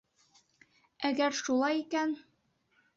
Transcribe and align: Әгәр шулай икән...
Әгәр 1.11 1.39
шулай 1.43 1.85
икән... 1.87 2.21